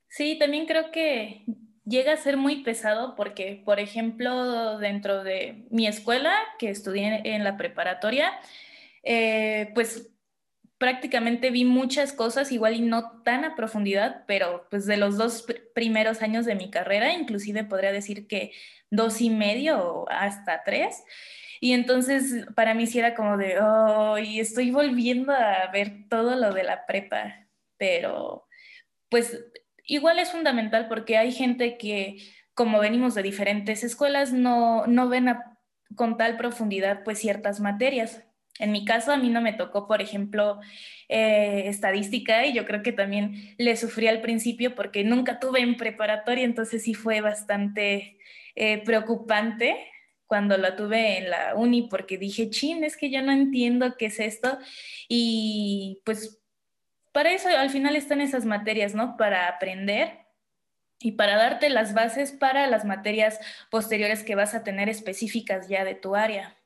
Sí, 0.08 0.38
también 0.38 0.66
creo 0.66 0.90
que 0.92 1.44
llega 1.84 2.12
a 2.12 2.16
ser 2.16 2.36
muy 2.36 2.62
pesado 2.62 3.14
porque, 3.16 3.62
por 3.64 3.80
ejemplo, 3.80 4.78
dentro 4.78 5.24
de 5.24 5.66
mi 5.70 5.86
escuela, 5.86 6.34
que 6.58 6.70
estudié 6.70 7.22
en 7.24 7.42
la 7.42 7.56
preparatoria, 7.56 8.32
eh, 9.02 9.70
pues 9.74 10.13
prácticamente 10.84 11.50
vi 11.50 11.64
muchas 11.64 12.12
cosas, 12.12 12.52
igual 12.52 12.74
y 12.74 12.82
no 12.82 13.22
tan 13.22 13.46
a 13.46 13.56
profundidad, 13.56 14.24
pero 14.26 14.66
pues 14.68 14.84
de 14.84 14.98
los 14.98 15.16
dos 15.16 15.46
primeros 15.74 16.20
años 16.20 16.44
de 16.44 16.54
mi 16.54 16.70
carrera, 16.70 17.14
inclusive 17.14 17.64
podría 17.64 17.90
decir 17.90 18.26
que 18.26 18.52
dos 18.90 19.22
y 19.22 19.30
medio 19.30 19.78
o 19.82 20.10
hasta 20.10 20.62
tres. 20.62 21.02
Y 21.58 21.72
entonces 21.72 22.44
para 22.54 22.74
mí 22.74 22.86
sí 22.86 22.98
era 22.98 23.14
como 23.14 23.38
de, 23.38 23.58
oh, 23.60 24.18
y 24.18 24.40
estoy 24.40 24.72
volviendo 24.72 25.32
a 25.32 25.70
ver 25.72 26.06
todo 26.10 26.36
lo 26.36 26.52
de 26.52 26.64
la 26.64 26.84
prepa, 26.84 27.46
pero 27.78 28.46
pues 29.08 29.42
igual 29.86 30.18
es 30.18 30.32
fundamental 30.32 30.86
porque 30.86 31.16
hay 31.16 31.32
gente 31.32 31.78
que 31.78 32.18
como 32.52 32.78
venimos 32.78 33.14
de 33.14 33.22
diferentes 33.22 33.84
escuelas 33.84 34.34
no, 34.34 34.86
no 34.86 35.08
ven 35.08 35.34
con 35.96 36.18
tal 36.18 36.36
profundidad 36.36 37.04
pues 37.04 37.20
ciertas 37.20 37.58
materias. 37.60 38.22
En 38.58 38.70
mi 38.70 38.84
caso, 38.84 39.12
a 39.12 39.16
mí 39.16 39.30
no 39.30 39.40
me 39.40 39.52
tocó, 39.52 39.88
por 39.88 40.00
ejemplo, 40.00 40.60
eh, 41.08 41.64
estadística 41.66 42.46
y 42.46 42.52
yo 42.52 42.64
creo 42.64 42.82
que 42.82 42.92
también 42.92 43.54
le 43.58 43.76
sufrí 43.76 44.06
al 44.06 44.20
principio 44.20 44.74
porque 44.74 45.02
nunca 45.02 45.40
tuve 45.40 45.60
en 45.60 45.76
preparatoria, 45.76 46.44
entonces 46.44 46.82
sí 46.84 46.94
fue 46.94 47.20
bastante 47.20 48.18
eh, 48.54 48.82
preocupante 48.84 49.76
cuando 50.26 50.56
la 50.56 50.76
tuve 50.76 51.18
en 51.18 51.30
la 51.30 51.54
uni 51.56 51.88
porque 51.88 52.16
dije, 52.16 52.48
chin, 52.50 52.84
es 52.84 52.96
que 52.96 53.10
yo 53.10 53.22
no 53.22 53.32
entiendo 53.32 53.96
qué 53.96 54.06
es 54.06 54.20
esto. 54.20 54.58
Y 55.08 56.00
pues 56.04 56.40
para 57.12 57.32
eso 57.32 57.48
al 57.48 57.70
final 57.70 57.96
están 57.96 58.20
esas 58.20 58.44
materias, 58.44 58.94
¿no? 58.94 59.16
Para 59.16 59.48
aprender 59.48 60.26
y 61.00 61.12
para 61.12 61.36
darte 61.36 61.68
las 61.70 61.92
bases 61.94 62.32
para 62.32 62.66
las 62.66 62.84
materias 62.84 63.38
posteriores 63.70 64.22
que 64.24 64.34
vas 64.34 64.54
a 64.54 64.64
tener 64.64 64.88
específicas 64.88 65.68
ya 65.68 65.84
de 65.84 65.94
tu 65.94 66.16
área. 66.16 66.56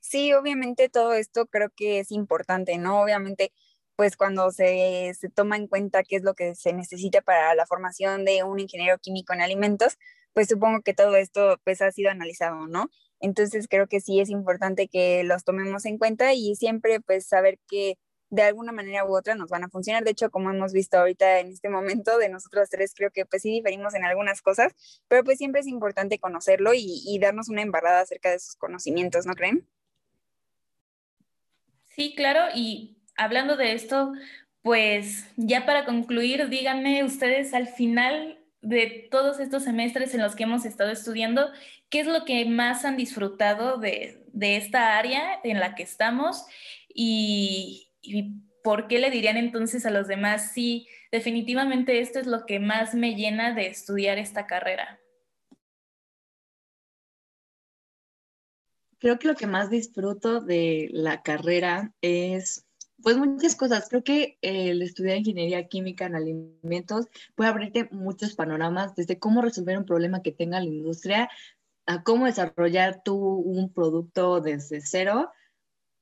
Sí, 0.00 0.32
obviamente 0.32 0.88
todo 0.88 1.12
esto 1.14 1.46
creo 1.46 1.70
que 1.70 2.00
es 2.00 2.10
importante, 2.10 2.78
¿no? 2.78 3.02
Obviamente, 3.02 3.52
pues 3.96 4.16
cuando 4.16 4.50
se, 4.50 5.12
se 5.18 5.28
toma 5.28 5.56
en 5.56 5.66
cuenta 5.68 6.02
qué 6.02 6.16
es 6.16 6.22
lo 6.22 6.34
que 6.34 6.54
se 6.54 6.72
necesita 6.72 7.20
para 7.20 7.54
la 7.54 7.66
formación 7.66 8.24
de 8.24 8.42
un 8.42 8.58
ingeniero 8.60 8.98
químico 8.98 9.32
en 9.34 9.42
alimentos, 9.42 9.98
pues 10.32 10.48
supongo 10.48 10.80
que 10.82 10.94
todo 10.94 11.16
esto 11.16 11.60
pues 11.64 11.82
ha 11.82 11.92
sido 11.92 12.10
analizado, 12.10 12.66
¿no? 12.66 12.88
Entonces 13.20 13.68
creo 13.68 13.86
que 13.88 14.00
sí 14.00 14.20
es 14.20 14.30
importante 14.30 14.88
que 14.88 15.22
los 15.24 15.44
tomemos 15.44 15.84
en 15.84 15.98
cuenta 15.98 16.32
y 16.32 16.54
siempre 16.56 17.00
pues 17.00 17.26
saber 17.26 17.58
que 17.68 17.98
de 18.30 18.42
alguna 18.42 18.72
manera 18.72 19.04
u 19.04 19.16
otra 19.16 19.34
nos 19.34 19.50
van 19.50 19.64
a 19.64 19.68
funcionar. 19.68 20.04
De 20.04 20.12
hecho, 20.12 20.30
como 20.30 20.50
hemos 20.50 20.72
visto 20.72 20.98
ahorita 20.98 21.40
en 21.40 21.48
este 21.48 21.68
momento, 21.68 22.16
de 22.18 22.28
nosotros 22.30 22.70
tres 22.70 22.94
creo 22.94 23.10
que 23.10 23.26
pues 23.26 23.42
sí 23.42 23.50
diferimos 23.50 23.94
en 23.94 24.04
algunas 24.04 24.40
cosas, 24.40 24.72
pero 25.08 25.24
pues 25.24 25.38
siempre 25.38 25.60
es 25.60 25.66
importante 25.66 26.18
conocerlo 26.18 26.72
y, 26.74 27.02
y 27.06 27.18
darnos 27.18 27.48
una 27.48 27.62
embarrada 27.62 28.00
acerca 28.00 28.30
de 28.30 28.38
sus 28.38 28.54
conocimientos, 28.56 29.26
¿no 29.26 29.34
creen? 29.34 29.68
Sí, 31.90 32.14
claro, 32.14 32.40
y 32.54 32.96
hablando 33.16 33.56
de 33.56 33.72
esto, 33.72 34.12
pues 34.62 35.26
ya 35.36 35.66
para 35.66 35.84
concluir, 35.84 36.48
díganme 36.48 37.04
ustedes 37.04 37.52
al 37.52 37.66
final 37.68 38.38
de 38.62 39.08
todos 39.10 39.40
estos 39.40 39.64
semestres 39.64 40.14
en 40.14 40.20
los 40.20 40.36
que 40.36 40.44
hemos 40.44 40.64
estado 40.64 40.90
estudiando, 40.90 41.50
¿qué 41.88 42.00
es 42.00 42.06
lo 42.06 42.24
que 42.24 42.44
más 42.44 42.84
han 42.84 42.96
disfrutado 42.96 43.78
de, 43.78 44.22
de 44.32 44.56
esta 44.56 44.98
área 44.98 45.40
en 45.44 45.58
la 45.60 45.74
que 45.74 45.82
estamos? 45.82 46.46
Y, 46.94 47.88
¿Y 48.02 48.34
por 48.62 48.86
qué 48.86 48.98
le 48.98 49.10
dirían 49.10 49.36
entonces 49.36 49.84
a 49.86 49.90
los 49.90 50.06
demás, 50.08 50.52
sí, 50.52 50.86
definitivamente 51.10 52.00
esto 52.00 52.18
es 52.20 52.26
lo 52.26 52.46
que 52.46 52.60
más 52.60 52.94
me 52.94 53.14
llena 53.14 53.52
de 53.52 53.66
estudiar 53.66 54.18
esta 54.18 54.46
carrera? 54.46 55.00
Creo 59.00 59.18
que 59.18 59.28
lo 59.28 59.34
que 59.34 59.46
más 59.46 59.70
disfruto 59.70 60.40
de 60.40 60.88
la 60.92 61.22
carrera 61.22 61.92
es, 62.02 62.66
pues 63.02 63.16
muchas 63.16 63.56
cosas. 63.56 63.88
Creo 63.88 64.04
que 64.04 64.38
el 64.42 64.82
estudiar 64.82 65.16
ingeniería 65.16 65.66
química 65.66 66.06
en 66.06 66.14
alimentos 66.14 67.06
puede 67.34 67.50
abrirte 67.50 67.88
muchos 67.90 68.34
panoramas, 68.34 68.94
desde 68.94 69.18
cómo 69.18 69.42
resolver 69.42 69.76
un 69.76 69.86
problema 69.86 70.22
que 70.22 70.32
tenga 70.32 70.60
la 70.60 70.66
industria, 70.66 71.28
a 71.86 72.02
cómo 72.02 72.26
desarrollar 72.26 73.02
tú 73.02 73.16
un 73.16 73.72
producto 73.72 74.40
desde 74.40 74.80
cero, 74.80 75.30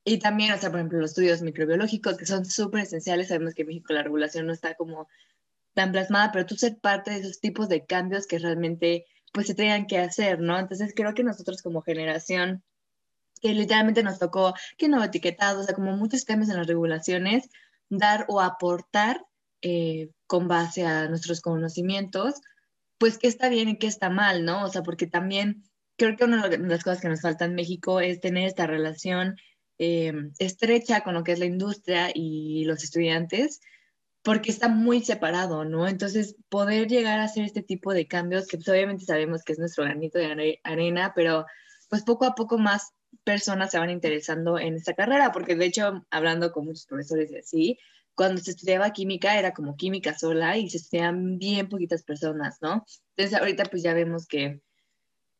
y 0.05 0.19
también, 0.19 0.53
o 0.53 0.59
sea, 0.59 0.71
por 0.71 0.79
ejemplo, 0.79 1.01
los 1.01 1.11
estudios 1.11 1.43
microbiológicos, 1.43 2.17
que 2.17 2.25
son 2.25 2.47
súper 2.47 2.83
esenciales. 2.83 3.29
Sabemos 3.29 3.55
que 3.55 3.63
en 3.63 3.69
México 3.69 3.93
la 3.93 4.03
regulación 4.03 4.47
no 4.47 4.55
está 4.55 4.75
como 4.75 5.07
tan 5.75 5.93
plasmada, 5.93 6.33
pero 6.33 6.47
tú 6.47 6.57
ser 6.57 6.79
parte 6.79 7.11
de 7.11 7.19
esos 7.19 7.41
tipos 7.41 7.69
de 7.69 7.85
cambios 7.85 8.27
que 8.27 8.39
realmente 8.39 9.05
pues 9.33 9.47
se 9.47 9.55
tengan 9.55 9.87
que 9.87 9.99
hacer, 9.99 10.41
¿no? 10.41 10.59
Entonces 10.59 10.95
creo 10.97 11.13
que 11.13 11.25
nosotros 11.25 11.61
como 11.63 11.83
generación, 11.83 12.65
que 13.39 13.55
literalmente 13.55 14.03
nos 14.03 14.19
tocó 14.19 14.55
que 14.77 14.89
no 14.89 15.03
etiquetado, 15.03 15.61
o 15.61 15.65
sea, 15.65 15.75
como 15.75 15.97
muchos 15.97 16.25
temas 16.25 16.49
en 16.49 16.57
las 16.57 16.67
regulaciones, 16.67 17.49
dar 17.89 18.27
o 18.29 18.41
aportar 18.41 19.25
eh, 19.63 20.11
con 20.27 20.49
base 20.49 20.85
a 20.85 21.09
nuestros 21.09 21.41
conocimientos, 21.41 22.35
pues 22.99 23.19
qué 23.19 23.29
está 23.29 23.49
bien 23.49 23.69
y 23.69 23.79
qué 23.79 23.87
está 23.87 24.11
mal, 24.11 24.45
¿no? 24.45 24.65
O 24.65 24.69
sea, 24.69 24.83
porque 24.83 25.07
también 25.07 25.65
creo 25.97 26.17
que 26.17 26.25
una 26.25 26.49
de 26.49 26.59
las 26.59 26.85
cosas 26.85 27.01
que 27.01 27.09
nos 27.09 27.23
falta 27.23 27.45
en 27.45 27.55
México 27.55 28.01
es 28.01 28.21
tener 28.21 28.47
esta 28.47 28.67
relación 28.67 29.37
eh, 29.79 30.13
estrecha 30.39 31.03
con 31.03 31.15
lo 31.15 31.25
que 31.25 31.33
es 31.33 31.39
la 31.39 31.47
industria 31.47 32.11
y 32.15 32.65
los 32.65 32.83
estudiantes, 32.85 33.61
porque 34.23 34.51
está 34.51 34.69
muy 34.69 35.03
separado, 35.03 35.65
¿no? 35.65 35.89
Entonces, 35.89 36.37
poder 36.49 36.89
llegar 36.89 37.21
a 37.21 37.25
hacer 37.25 37.45
este 37.45 37.63
tipo 37.63 37.95
de 37.95 38.07
cambios, 38.07 38.47
que 38.47 38.59
pues, 38.59 38.69
obviamente 38.69 39.05
sabemos 39.05 39.43
que 39.43 39.53
es 39.53 39.59
nuestro 39.59 39.85
granito 39.85 40.19
de 40.19 40.61
arena, 40.65 41.13
pero 41.15 41.47
pues 41.89 42.03
poco 42.03 42.27
a 42.27 42.35
poco 42.35 42.59
más 42.59 42.93
personas 43.25 43.71
se 43.71 43.79
van 43.79 43.91
interesando 43.91 44.59
en 44.59 44.75
esta 44.75 44.95
carrera, 44.95 45.33
porque 45.33 45.55
de 45.55 45.67
hecho, 45.67 46.07
hablando 46.11 46.53
con 46.53 46.67
muchos 46.67 46.87
profesores 46.87 47.31
y 47.31 47.37
así, 47.37 47.79
cuando 48.15 48.41
se 48.41 48.51
estudiaba 48.53 48.93
química 48.93 49.39
era 49.39 49.53
como 49.53 49.77
química 49.77 50.17
sola 50.19 50.57
y 50.57 50.69
se 50.71 50.79
estudiaban 50.79 51.39
bien 51.39 51.69
poquitas 51.69 52.03
personas, 52.03 52.59
¿no? 52.61 52.85
Entonces, 53.17 53.39
ahorita 53.39 53.65
pues 53.65 53.83
ya 53.83 53.95
vemos 53.95 54.27
que 54.27 54.61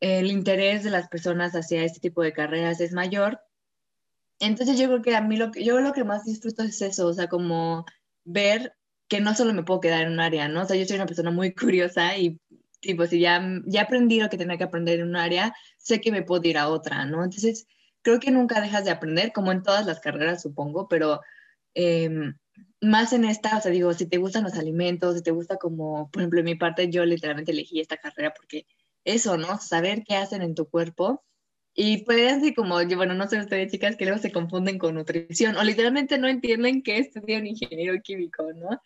el 0.01 0.31
interés 0.31 0.85
de 0.85 0.91
las 0.91 1.09
personas 1.09 1.55
hacia 1.55 1.83
este 1.83 2.01
tipo 2.01 2.23
de 2.23 2.33
carreras 2.33 2.81
es 2.81 2.93
mayor 2.93 3.41
entonces 4.41 4.79
yo 4.79 4.87
creo 4.87 5.03
que 5.03 5.17
a 5.17 5.21
mí 5.21 5.37
lo 5.37 5.51
que, 5.51 5.65
yo 5.65 5.81
lo 5.81 5.93
que 5.93 6.05
más 6.05 6.25
disfruto 6.25 6.63
es 6.63 6.81
eso, 6.83 7.07
o 7.09 7.13
sea, 7.13 7.29
como 7.29 7.85
ver 8.25 8.75
que 9.09 9.21
no 9.21 9.35
solo 9.35 9.53
me 9.55 9.63
puedo 9.63 9.81
quedar 9.81 10.07
en 10.07 10.13
un 10.13 10.21
área, 10.21 10.49
¿no? 10.49 10.63
O 10.63 10.65
sea, 10.65 10.77
yo 10.77 10.85
soy 10.85 10.97
una 10.97 11.07
persona 11.07 11.31
muy 11.31 11.53
curiosa 11.55 12.17
y 12.17 12.41
tipo, 12.81 13.07
si 13.07 13.21
ya, 13.21 13.43
ya 13.67 13.83
aprendí 13.83 14.21
lo 14.21 14.29
que 14.29 14.37
tenía 14.39 14.59
que 14.59 14.65
aprender 14.65 15.01
en 15.01 15.09
un 15.09 15.17
área, 15.17 15.55
sé 15.77 16.01
que 16.01 16.13
me 16.13 16.23
puedo 16.23 16.49
ir 16.49 16.59
a 16.59 16.69
otra, 16.69 17.05
¿no? 17.07 17.25
Entonces, 17.25 17.67
creo 18.03 18.21
que 18.21 18.31
nunca 18.31 18.61
dejas 18.61 18.85
de 18.85 18.91
aprender, 18.91 19.33
como 19.33 19.53
en 19.53 19.63
todas 19.63 19.87
las 19.87 20.01
carreras, 20.01 20.43
supongo, 20.43 20.89
pero 20.89 21.21
em, 21.75 22.37
más 22.81 23.13
en 23.13 23.25
esta, 23.25 23.59
o 23.59 23.61
sea, 23.61 23.71
digo, 23.71 23.93
si 23.95 24.07
te 24.07 24.19
gustan 24.19 24.45
los 24.45 24.55
alimentos, 24.55 25.17
si 25.17 25.23
te 25.23 25.31
gusta 25.31 25.57
como, 25.57 26.11
por 26.11 26.23
ejemplo, 26.23 26.41
en 26.41 26.47
mi 26.47 26.55
parte, 26.55 26.91
yo 26.91 27.05
literalmente 27.05 27.53
elegí 27.53 27.81
esta 27.81 27.97
carrera 27.97 28.33
porque 28.35 28.67
eso, 29.05 29.37
¿no? 29.37 29.59
Saber 29.59 30.05
qué 30.07 30.17
hacen 30.17 30.43
en 30.43 30.55
tu 30.55 30.69
cuerpo 30.69 31.25
y 31.81 31.99
puede 32.05 32.29
así 32.31 32.55
como, 32.55 32.75
bueno, 32.97 33.15
no 33.15 33.29
sé 33.29 33.39
ustedes 33.39 33.71
chicas 33.71 33.97
que 33.97 34.05
luego 34.05 34.21
se 34.21 34.33
confunden 34.33 34.79
con 34.79 34.97
nutrición 34.97 35.57
o 35.57 35.63
literalmente 35.63 36.19
no 36.19 36.27
entienden 36.29 36.83
qué 36.83 36.99
estudia 36.99 37.39
un 37.39 37.47
ingeniero 37.47 37.95
químico, 38.03 38.53
¿no? 38.53 38.83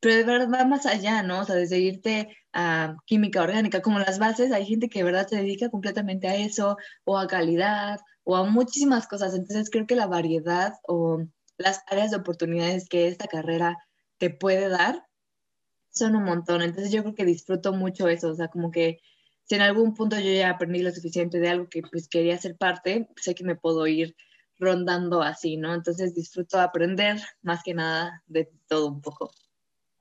Pero 0.00 0.14
de 0.16 0.24
verdad 0.24 0.50
va 0.52 0.64
más 0.64 0.86
allá, 0.86 1.22
¿no? 1.22 1.40
O 1.40 1.44
sea, 1.44 1.54
desde 1.54 1.78
irte 1.78 2.36
a 2.52 2.96
química 3.06 3.42
orgánica, 3.42 3.82
como 3.82 3.98
las 3.98 4.18
bases, 4.18 4.52
hay 4.52 4.66
gente 4.66 4.88
que 4.88 5.00
de 5.00 5.04
verdad 5.04 5.26
se 5.26 5.36
dedica 5.36 5.70
completamente 5.70 6.28
a 6.28 6.36
eso, 6.36 6.76
o 7.04 7.18
a 7.18 7.26
calidad, 7.26 7.98
o 8.24 8.36
a 8.36 8.44
muchísimas 8.44 9.06
cosas. 9.06 9.34
Entonces 9.34 9.70
creo 9.70 9.86
que 9.86 9.96
la 9.96 10.06
variedad 10.06 10.74
o 10.86 11.22
las 11.58 11.82
áreas 11.88 12.10
de 12.10 12.18
oportunidades 12.18 12.88
que 12.88 13.08
esta 13.08 13.26
carrera 13.26 13.78
te 14.18 14.30
puede 14.30 14.68
dar 14.68 15.04
son 15.90 16.16
un 16.16 16.24
montón. 16.24 16.62
Entonces 16.62 16.92
yo 16.92 17.02
creo 17.02 17.14
que 17.14 17.24
disfruto 17.24 17.72
mucho 17.72 18.08
eso, 18.08 18.30
o 18.30 18.34
sea, 18.34 18.48
como 18.48 18.70
que 18.70 19.00
si 19.44 19.54
en 19.56 19.62
algún 19.62 19.94
punto 19.94 20.18
yo 20.18 20.32
ya 20.32 20.50
aprendí 20.50 20.80
lo 20.82 20.92
suficiente 20.92 21.38
de 21.40 21.48
algo 21.48 21.68
que 21.68 21.82
pues 21.82 22.08
quería 22.08 22.38
ser 22.38 22.56
parte, 22.56 23.08
sé 23.16 23.34
que 23.34 23.44
me 23.44 23.56
puedo 23.56 23.86
ir 23.86 24.16
rondando 24.58 25.22
así, 25.22 25.56
¿no? 25.56 25.74
Entonces 25.74 26.14
disfruto 26.14 26.60
aprender 26.60 27.20
más 27.42 27.62
que 27.62 27.74
nada 27.74 28.22
de 28.26 28.50
todo 28.68 28.88
un 28.88 29.00
poco. 29.00 29.30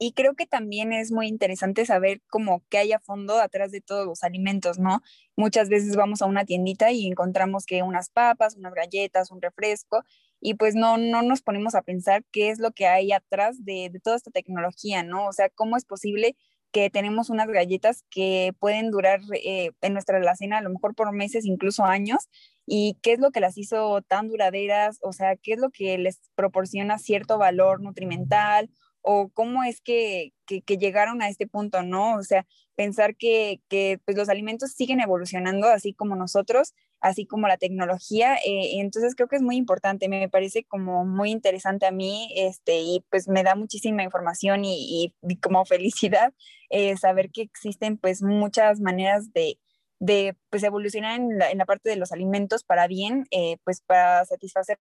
Y 0.05 0.12
creo 0.13 0.35
que 0.35 0.45
también 0.45 0.93
es 0.93 1.12
muy 1.12 1.27
interesante 1.27 1.83
saber 1.83 2.21
cómo 2.29 2.63
qué 2.69 2.77
hay 2.77 2.93
a 2.93 3.00
fondo 3.00 3.39
atrás 3.39 3.71
de 3.71 3.81
todos 3.81 4.05
los 4.05 4.24
alimentos, 4.24 4.77
¿no? 4.77 5.01
Muchas 5.35 5.67
veces 5.67 5.95
vamos 5.95 6.21
a 6.21 6.27
una 6.27 6.45
tiendita 6.45 6.91
y 6.91 7.07
encontramos 7.07 7.65
que 7.65 7.81
unas 7.81 8.12
papas, 8.12 8.55
unas 8.55 8.75
galletas, 8.75 9.31
un 9.31 9.41
refresco, 9.41 10.03
y 10.39 10.53
pues 10.53 10.75
no, 10.75 11.00
no 11.00 11.24
nos 11.24 11.41
ponemos 11.41 11.74
a 11.74 11.81
pensar 11.81 12.24
qué 12.31 12.51
es 12.51 12.59
lo 12.59 12.71
que 12.71 12.85
hay 12.85 13.13
atrás 13.13 13.65
de, 13.65 13.89
de 13.91 14.00
toda 14.00 14.15
esta 14.15 14.29
tecnología, 14.29 15.01
¿no? 15.01 15.25
O 15.25 15.33
sea, 15.33 15.50
cómo 15.50 15.75
es 15.75 15.85
posible 15.85 16.35
que 16.71 16.91
tenemos 16.91 17.31
unas 17.31 17.47
galletas 17.47 18.03
que 18.12 18.53
pueden 18.59 18.91
durar 18.91 19.21
eh, 19.33 19.71
en 19.81 19.93
nuestra 19.93 20.17
alacena 20.17 20.59
a 20.59 20.62
lo 20.62 20.69
mejor 20.69 20.93
por 20.93 21.12
meses, 21.13 21.45
incluso 21.45 21.83
años, 21.83 22.29
y 22.67 23.00
qué 23.01 23.13
es 23.13 23.19
lo 23.19 23.31
que 23.31 23.39
las 23.39 23.57
hizo 23.57 24.03
tan 24.03 24.27
duraderas, 24.27 25.00
o 25.01 25.13
sea, 25.13 25.35
qué 25.35 25.53
es 25.53 25.59
lo 25.59 25.71
que 25.71 25.97
les 25.97 26.21
proporciona 26.35 27.00
cierto 27.00 27.39
valor 27.39 27.81
nutrimental 27.81 28.69
o 29.07 29.29
cómo 29.29 29.63
es 29.63 29.81
que, 29.81 30.33
que, 30.47 30.77
llegaron 30.77 31.21
a 31.21 31.29
este 31.29 31.47
punto, 31.47 31.83
¿no? 31.83 32.15
O 32.15 32.24
sea, 32.24 32.45
pensar 32.75 33.15
que, 33.15 33.62
que 33.69 34.00
pues 34.03 34.17
los 34.17 34.29
alimentos 34.29 34.71
siguen 34.71 35.00
evolucionando 35.00 35.67
así 35.67 35.93
como 35.93 36.15
nosotros 36.15 36.74
así 37.05 37.27
como 37.27 37.47
la 37.47 37.57
tecnología. 37.57 38.35
Eh, 38.38 38.79
entonces 38.79 39.15
creo 39.15 39.27
que 39.27 39.35
es 39.35 39.41
muy 39.43 39.57
importante, 39.57 40.09
me 40.09 40.27
parece 40.27 40.63
como 40.63 41.05
muy 41.05 41.29
interesante 41.31 41.85
a 41.85 41.91
mí 41.91 42.29
este, 42.35 42.79
y 42.79 43.05
pues 43.12 43.27
me 43.27 43.43
da 43.43 43.55
muchísima 43.55 44.03
información 44.03 44.63
y, 44.65 45.13
como 45.41 45.65
felicidad 45.65 46.33
eh, 46.69 46.97
saber 46.97 47.29
que 47.31 47.43
existen 47.43 47.97
pues 47.97 48.24
muchas 48.24 48.79
maneras 48.79 49.31
de, 49.33 49.59
de 50.00 50.35
pues 50.50 50.63
evolucionar 50.63 51.19
en 51.19 51.38
la, 51.38 51.51
en 51.51 51.59
la, 51.59 51.65
parte 51.65 51.89
de 51.89 51.95
los 51.95 52.12
alimentos 52.12 52.63
para 52.63 52.88
bien, 52.88 53.25
eh, 53.31 53.57
pues 53.63 53.81
para 53.81 54.25
satisfacer 54.25 54.79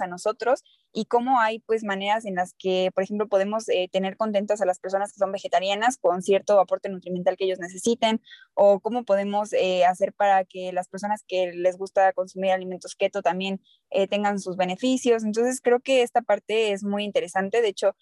a 0.00 0.06
nosotros 0.06 0.62
y 0.92 1.06
cómo 1.06 1.40
hay 1.40 1.60
pues 1.60 1.84
maneras 1.84 2.24
en 2.26 2.34
las 2.34 2.54
que, 2.58 2.90
por 2.94 3.02
ejemplo, 3.02 3.28
podemos 3.28 3.68
eh, 3.68 3.88
tener 3.90 4.16
contentas 4.16 4.60
a 4.60 4.66
las 4.66 4.78
personas 4.78 5.12
que 5.12 5.18
son 5.18 5.32
vegetarianas 5.32 5.96
con 5.96 6.22
cierto 6.22 6.60
aporte 6.60 6.88
nutrimental 6.88 7.36
que 7.36 7.44
ellos 7.44 7.58
necesiten 7.58 8.20
o 8.54 8.80
cómo 8.80 9.04
podemos 9.04 9.52
eh, 9.52 9.84
hacer 9.84 10.12
para 10.12 10.44
que 10.44 10.72
las 10.72 10.88
personas 10.88 11.24
que 11.26 11.52
les 11.54 11.78
gusta 11.78 12.12
consumir 12.12 12.50
alimentos 12.50 12.94
keto 12.94 13.22
también 13.22 13.60
eh, 13.90 14.06
tengan 14.06 14.38
sus 14.38 14.56
beneficios. 14.56 15.24
Entonces 15.24 15.60
creo 15.62 15.80
que 15.80 16.02
esta 16.02 16.20
parte 16.20 16.72
es 16.72 16.84
muy 16.84 17.04
interesante. 17.04 17.62
De 17.62 17.68
hecho, 17.68 17.94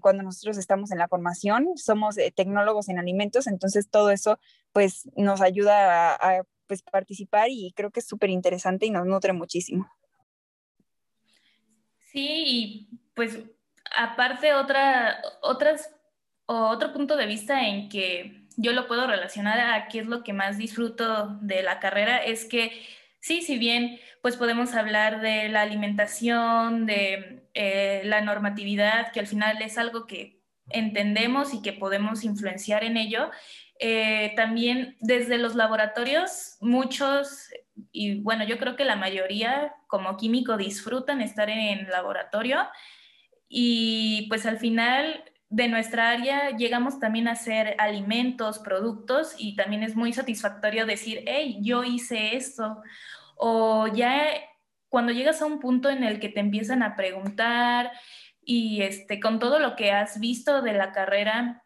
cuando 0.00 0.22
nosotros 0.22 0.58
estamos 0.58 0.92
en 0.92 0.98
la 0.98 1.08
formación, 1.08 1.76
somos 1.76 2.14
tecnólogos 2.36 2.88
en 2.88 3.00
alimentos, 3.00 3.48
entonces 3.48 3.90
todo 3.90 4.10
eso 4.10 4.38
pues 4.72 5.10
nos 5.16 5.40
ayuda 5.40 6.14
a, 6.14 6.44
pues 6.68 6.82
participar 6.82 7.48
y 7.50 7.72
creo 7.74 7.90
que 7.90 8.00
es 8.00 8.06
súper 8.06 8.30
interesante 8.30 8.86
y 8.86 8.90
nos 8.90 9.06
nutre 9.06 9.32
muchísimo. 9.32 9.90
Sí, 12.12 12.44
y 12.46 12.88
pues 13.14 13.38
aparte 13.96 14.54
otra, 14.54 15.22
otras, 15.40 15.90
otro 16.46 16.92
punto 16.92 17.16
de 17.16 17.26
vista 17.26 17.66
en 17.66 17.88
que 17.88 18.46
yo 18.56 18.72
lo 18.72 18.86
puedo 18.86 19.06
relacionar 19.06 19.58
a 19.60 19.88
qué 19.88 20.00
es 20.00 20.06
lo 20.06 20.22
que 20.22 20.32
más 20.32 20.58
disfruto 20.58 21.38
de 21.40 21.62
la 21.62 21.80
carrera 21.80 22.18
es 22.18 22.44
que 22.44 22.72
sí, 23.20 23.40
si 23.40 23.58
bien 23.58 23.98
pues 24.20 24.36
podemos 24.36 24.74
hablar 24.74 25.20
de 25.20 25.48
la 25.48 25.62
alimentación, 25.62 26.86
de 26.86 27.48
eh, 27.54 28.02
la 28.04 28.20
normatividad, 28.20 29.10
que 29.12 29.20
al 29.20 29.26
final 29.26 29.60
es 29.62 29.78
algo 29.78 30.06
que 30.06 30.42
entendemos 30.68 31.54
y 31.54 31.62
que 31.62 31.72
podemos 31.72 32.24
influenciar 32.24 32.84
en 32.84 32.96
ello, 32.96 33.30
eh, 33.84 34.32
también 34.36 34.96
desde 35.00 35.38
los 35.38 35.56
laboratorios, 35.56 36.56
muchos, 36.60 37.48
y 37.90 38.20
bueno, 38.20 38.44
yo 38.44 38.56
creo 38.56 38.76
que 38.76 38.84
la 38.84 38.94
mayoría 38.94 39.74
como 39.88 40.16
químico 40.16 40.56
disfrutan 40.56 41.20
estar 41.20 41.50
en 41.50 41.90
laboratorio 41.90 42.60
y 43.48 44.26
pues 44.28 44.46
al 44.46 44.58
final 44.58 45.24
de 45.48 45.66
nuestra 45.66 46.10
área 46.10 46.56
llegamos 46.56 47.00
también 47.00 47.26
a 47.26 47.32
hacer 47.32 47.74
alimentos, 47.78 48.60
productos 48.60 49.34
y 49.36 49.56
también 49.56 49.82
es 49.82 49.96
muy 49.96 50.12
satisfactorio 50.12 50.86
decir, 50.86 51.24
hey, 51.26 51.58
yo 51.60 51.82
hice 51.82 52.36
esto. 52.36 52.80
O 53.34 53.88
ya 53.88 54.28
cuando 54.90 55.10
llegas 55.10 55.42
a 55.42 55.46
un 55.46 55.58
punto 55.58 55.90
en 55.90 56.04
el 56.04 56.20
que 56.20 56.28
te 56.28 56.38
empiezan 56.38 56.84
a 56.84 56.94
preguntar 56.94 57.90
y 58.44 58.82
este, 58.82 59.18
con 59.18 59.40
todo 59.40 59.58
lo 59.58 59.74
que 59.74 59.90
has 59.90 60.20
visto 60.20 60.62
de 60.62 60.72
la 60.72 60.92
carrera, 60.92 61.61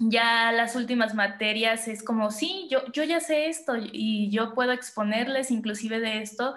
ya 0.00 0.52
las 0.52 0.76
últimas 0.76 1.14
materias 1.14 1.88
es 1.88 2.02
como, 2.02 2.30
sí, 2.30 2.68
yo, 2.70 2.90
yo 2.92 3.04
ya 3.04 3.20
sé 3.20 3.48
esto 3.48 3.74
y 3.76 4.30
yo 4.30 4.54
puedo 4.54 4.72
exponerles 4.72 5.50
inclusive 5.50 6.00
de 6.00 6.22
esto 6.22 6.54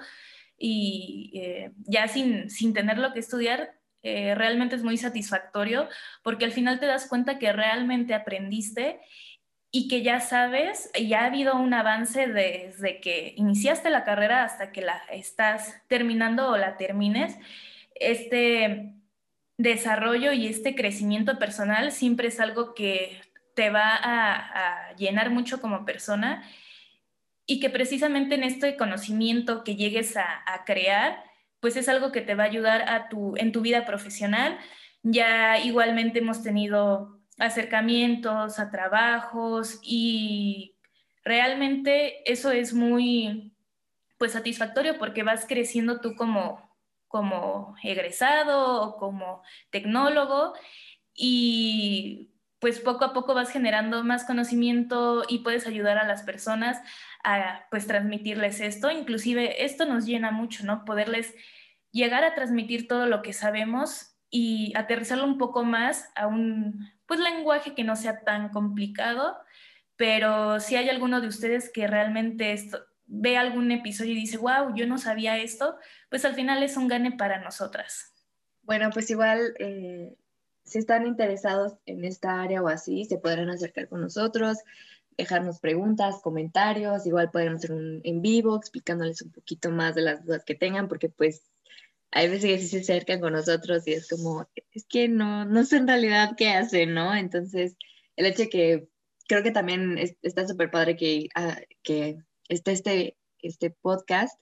y 0.57 1.31
eh, 1.35 1.71
ya 1.85 2.07
sin, 2.07 2.49
sin 2.49 2.73
tener 2.73 2.97
lo 2.97 3.13
que 3.13 3.19
estudiar, 3.19 3.73
eh, 4.03 4.33
realmente 4.35 4.75
es 4.75 4.83
muy 4.83 4.97
satisfactorio 4.97 5.87
porque 6.23 6.45
al 6.45 6.51
final 6.51 6.79
te 6.79 6.87
das 6.87 7.07
cuenta 7.07 7.37
que 7.37 7.53
realmente 7.53 8.13
aprendiste 8.13 8.99
y 9.71 9.87
que 9.87 10.01
ya 10.01 10.19
sabes, 10.19 10.91
ya 10.93 11.21
ha 11.21 11.25
habido 11.25 11.55
un 11.55 11.73
avance 11.73 12.27
desde 12.27 12.99
que 12.99 13.33
iniciaste 13.37 13.89
la 13.89 14.03
carrera 14.03 14.43
hasta 14.43 14.71
que 14.71 14.81
la 14.81 15.01
estás 15.11 15.81
terminando 15.87 16.49
o 16.49 16.57
la 16.57 16.75
termines. 16.75 17.37
Este 17.95 18.95
desarrollo 19.57 20.33
y 20.33 20.47
este 20.47 20.75
crecimiento 20.75 21.39
personal 21.39 21.91
siempre 21.91 22.27
es 22.27 22.39
algo 22.39 22.73
que 22.73 23.21
te 23.61 23.69
va 23.69 23.91
a, 23.93 24.95
llenar 24.95 25.29
mucho 25.29 25.61
como 25.61 25.85
persona 25.85 26.43
y 27.45 27.59
que 27.59 27.69
precisamente 27.69 28.33
en 28.33 28.43
este 28.43 28.75
conocimiento 28.75 29.63
que 29.63 29.75
llegues 29.75 30.17
a, 30.17 30.41
a 30.47 30.65
crear, 30.65 31.23
pues 31.59 31.75
es 31.75 31.87
algo 31.87 32.11
que 32.11 32.21
te 32.21 32.33
va 32.33 32.45
a 32.45 32.47
ayudar 32.47 32.89
a 32.89 33.07
tu, 33.07 33.37
en 33.37 33.51
tu 33.51 33.61
vida 33.61 33.85
profesional. 33.85 34.57
Ya 35.03 35.59
igualmente 35.59 36.19
hemos 36.19 36.41
tenido 36.41 37.19
acercamientos 37.37 38.57
a 38.57 38.71
trabajos 38.71 39.79
y 39.83 40.75
realmente 41.23 42.31
eso 42.31 42.49
es 42.49 42.73
muy 42.73 43.53
pues 44.17 44.31
satisfactorio 44.31 44.97
porque 44.97 45.21
vas 45.21 45.45
creciendo 45.47 46.01
tú 46.01 46.15
como, 46.15 46.67
como 47.07 47.75
egresado 47.83 48.81
o 48.81 48.97
como 48.97 49.43
tecnólogo 49.69 50.53
y 51.13 52.30
pues 52.61 52.79
poco 52.79 53.03
a 53.03 53.11
poco 53.11 53.33
vas 53.33 53.49
generando 53.49 54.03
más 54.03 54.23
conocimiento 54.23 55.23
y 55.27 55.39
puedes 55.39 55.65
ayudar 55.65 55.97
a 55.97 56.07
las 56.07 56.21
personas 56.21 56.79
a 57.23 57.65
pues 57.71 57.87
transmitirles 57.87 58.61
esto. 58.61 58.91
Inclusive 58.91 59.65
esto 59.65 59.85
nos 59.85 60.05
llena 60.05 60.29
mucho, 60.29 60.63
¿no? 60.63 60.85
Poderles 60.85 61.33
llegar 61.91 62.23
a 62.23 62.35
transmitir 62.35 62.87
todo 62.87 63.07
lo 63.07 63.23
que 63.23 63.33
sabemos 63.33 64.15
y 64.29 64.73
aterrizarlo 64.77 65.25
un 65.25 65.39
poco 65.39 65.65
más 65.65 66.09
a 66.15 66.27
un 66.27 66.87
pues 67.07 67.19
lenguaje 67.19 67.73
que 67.73 67.83
no 67.83 67.95
sea 67.95 68.21
tan 68.23 68.49
complicado, 68.49 69.37
pero 69.95 70.59
si 70.59 70.75
hay 70.75 70.87
alguno 70.87 71.19
de 71.19 71.27
ustedes 71.27 71.71
que 71.73 71.87
realmente 71.87 72.53
esto, 72.53 72.79
ve 73.07 73.37
algún 73.37 73.71
episodio 73.71 74.11
y 74.11 74.15
dice, 74.15 74.37
wow, 74.37 74.73
yo 74.75 74.85
no 74.85 74.99
sabía 74.99 75.37
esto, 75.37 75.77
pues 76.09 76.25
al 76.25 76.35
final 76.35 76.61
es 76.61 76.77
un 76.77 76.87
gane 76.87 77.11
para 77.11 77.41
nosotras. 77.41 78.13
Bueno, 78.61 78.91
pues 78.93 79.09
igual, 79.09 79.55
eh, 79.57 80.15
si 80.63 80.79
están 80.79 81.05
interesados 81.05 81.73
en 81.85 82.05
esta 82.05 82.41
área 82.41 82.61
o 82.61 82.67
así, 82.67 83.05
se 83.05 83.17
podrán 83.17 83.49
acercar 83.49 83.87
con 83.89 84.01
nosotros 84.01 84.57
dejarnos 85.17 85.59
preguntas, 85.59 86.21
comentarios, 86.21 87.05
igual 87.05 87.31
podemos 87.31 87.63
hacer 87.63 87.73
un 87.73 88.01
en 88.03 88.21
vivo 88.21 88.55
explicándoles 88.55 89.21
un 89.21 89.31
poquito 89.31 89.71
más 89.71 89.95
de 89.95 90.01
las 90.01 90.25
dudas 90.25 90.43
que 90.45 90.55
tengan, 90.55 90.87
porque 90.87 91.09
pues 91.09 91.43
hay 92.11 92.27
veces 92.27 92.43
que 92.43 92.59
sí 92.59 92.67
se 92.67 92.79
acercan 92.79 93.21
con 93.21 93.33
nosotros 93.33 93.87
y 93.87 93.93
es 93.93 94.09
como, 94.09 94.47
es 94.73 94.85
que 94.85 95.07
no, 95.07 95.45
no 95.45 95.63
sé 95.63 95.77
en 95.77 95.87
realidad 95.87 96.31
qué 96.37 96.49
hacen, 96.49 96.93
¿no? 96.93 97.15
Entonces, 97.15 97.75
el 98.15 98.25
hecho 98.25 98.49
que 98.49 98.89
creo 99.27 99.43
que 99.43 99.51
también 99.51 99.97
está 100.21 100.47
súper 100.47 100.71
padre 100.71 100.97
que, 100.97 101.29
uh, 101.37 101.61
que 101.83 102.17
esté 102.49 102.71
este, 102.71 103.17
este 103.39 103.69
podcast 103.69 104.37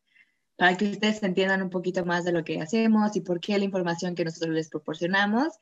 para 0.55 0.75
que 0.77 0.85
ustedes 0.85 1.21
entiendan 1.23 1.61
un 1.61 1.69
poquito 1.69 2.05
más 2.05 2.25
de 2.25 2.31
lo 2.31 2.43
que 2.43 2.59
hacemos 2.59 3.15
y 3.15 3.21
por 3.21 3.39
qué 3.39 3.57
la 3.57 3.65
información 3.65 4.15
que 4.15 4.25
nosotros 4.25 4.53
les 4.53 4.69
proporcionamos 4.69 5.53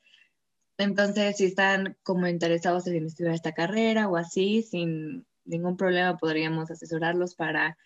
entonces, 0.78 1.36
si 1.36 1.44
están 1.44 1.96
como 2.04 2.26
interesados 2.28 2.86
en 2.86 3.04
estudiar 3.04 3.34
esta 3.34 3.52
carrera 3.52 4.08
o 4.08 4.16
así, 4.16 4.62
sin 4.62 5.26
ningún 5.44 5.76
problema 5.76 6.16
podríamos 6.16 6.70
asesorarlos 6.70 7.34
para 7.34 7.76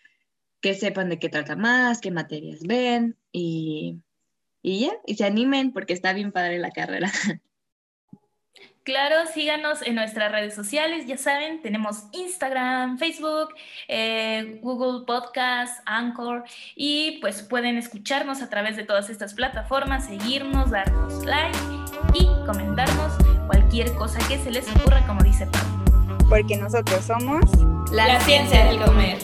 que 0.61 0.75
sepan 0.75 1.09
de 1.09 1.19
qué 1.19 1.27
trata 1.27 1.55
más, 1.55 1.99
qué 1.99 2.11
materias 2.11 2.61
ven 2.61 3.17
y, 3.31 3.99
y 4.61 4.81
ya, 4.81 4.93
y 5.05 5.15
se 5.15 5.25
animen 5.25 5.73
porque 5.73 5.93
está 5.93 6.13
bien 6.13 6.31
padre 6.31 6.59
la 6.59 6.71
carrera. 6.71 7.11
Claro, 8.83 9.25
síganos 9.33 9.81
en 9.81 9.95
nuestras 9.95 10.29
redes 10.29 10.53
sociales, 10.53 11.07
ya 11.07 11.15
saben, 11.15 11.61
tenemos 11.61 12.03
Instagram, 12.11 12.97
Facebook, 12.97 13.53
eh, 13.87 14.59
Google 14.61 15.05
Podcast, 15.05 15.81
Anchor 15.85 16.43
y 16.75 17.19
pues 17.21 17.43
pueden 17.43 17.77
escucharnos 17.77 18.41
a 18.41 18.49
través 18.49 18.75
de 18.75 18.83
todas 18.83 19.09
estas 19.09 19.33
plataformas, 19.35 20.07
seguirnos, 20.07 20.69
darnos 20.71 21.23
like 21.23 21.82
y 22.13 22.27
comentarnos 22.45 23.13
cualquier 23.47 23.93
cosa 23.95 24.19
que 24.27 24.37
se 24.37 24.51
les 24.51 24.67
ocurra, 24.75 25.05
como 25.07 25.21
dice 25.23 25.47
Pablo. 25.47 26.17
Porque 26.29 26.57
nosotros 26.57 27.03
somos 27.05 27.43
la, 27.91 28.19
ciencia 28.21 28.65
del 28.65 28.81
comer. 28.81 29.19